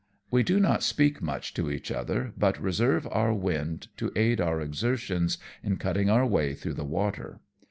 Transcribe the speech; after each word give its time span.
We 0.31 0.41
do 0.41 0.59
not 0.59 0.81
speak 0.81 1.21
much 1.21 1.53
to 1.53 1.69
each 1.69 1.91
other, 1.91 2.33
but 2.35 2.59
reserve 2.59 3.07
our 3.11 3.31
wind 3.35 3.87
to 3.97 4.11
aid 4.15 4.41
our 4.41 4.59
exertions 4.59 5.37
in 5.61 5.77
cutting 5.77 6.09
our 6.09 6.25
way 6.25 6.55
through 6.55 6.73
the 6.73 6.83
water. 6.83 7.39